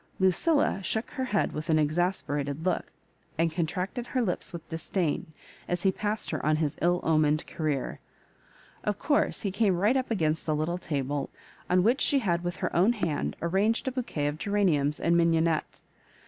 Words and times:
LuciUa 0.19 0.81
shook 0.83 1.11
her 1.11 1.25
head 1.25 1.51
with 1.53 1.69
an 1.69 1.77
exasperated 1.77 2.65
look, 2.65 2.91
and 3.37 3.51
contracted 3.51 4.07
her 4.07 4.21
lips 4.23 4.51
with 4.51 4.67
disdain, 4.67 5.27
as 5.67 5.83
he 5.83 5.91
passed 5.91 6.31
her 6.31 6.43
on 6.43 6.55
his 6.55 6.75
ill 6.81 7.01
omened 7.03 7.45
career. 7.45 7.99
Of 8.83 8.97
course 8.97 9.41
he 9.43 9.51
came 9.51 9.77
right 9.77 9.95
up 9.95 10.09
against 10.09 10.47
the 10.47 10.55
little 10.55 10.79
table 10.79 11.29
on 11.69 11.83
which 11.83 12.01
she 12.01 12.17
had 12.17 12.43
with 12.43 12.55
her 12.55 12.75
own 12.75 12.93
hand 12.93 13.35
arranged 13.43 13.87
a 13.87 13.91
bouquet 13.91 14.25
of 14.25 14.39
geraniums 14.39 14.99
and 14.99 15.15
mignonette. 15.15 15.81